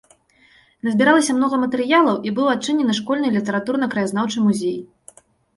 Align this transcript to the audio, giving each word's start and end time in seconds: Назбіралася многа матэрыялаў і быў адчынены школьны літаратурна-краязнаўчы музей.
Назбіралася 0.87 1.35
многа 1.41 1.59
матэрыялаў 1.65 2.15
і 2.29 2.33
быў 2.39 2.49
адчынены 2.55 2.97
школьны 3.01 3.27
літаратурна-краязнаўчы 3.37 4.37
музей. 4.49 4.77